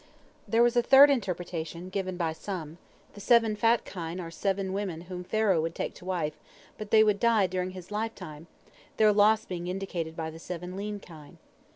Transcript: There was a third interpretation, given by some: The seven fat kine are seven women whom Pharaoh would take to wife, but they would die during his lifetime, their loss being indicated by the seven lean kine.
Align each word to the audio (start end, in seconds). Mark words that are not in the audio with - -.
There 0.47 0.63
was 0.63 0.75
a 0.75 0.81
third 0.81 1.11
interpretation, 1.11 1.89
given 1.89 2.17
by 2.17 2.33
some: 2.33 2.79
The 3.13 3.19
seven 3.21 3.55
fat 3.55 3.85
kine 3.85 4.19
are 4.19 4.31
seven 4.31 4.73
women 4.73 5.01
whom 5.01 5.23
Pharaoh 5.23 5.61
would 5.61 5.75
take 5.75 5.93
to 5.93 6.05
wife, 6.05 6.39
but 6.79 6.89
they 6.89 7.03
would 7.03 7.19
die 7.19 7.45
during 7.45 7.69
his 7.77 7.91
lifetime, 7.91 8.47
their 8.97 9.13
loss 9.13 9.45
being 9.45 9.67
indicated 9.67 10.15
by 10.15 10.31
the 10.31 10.39
seven 10.39 10.75
lean 10.75 10.99
kine. 10.99 11.37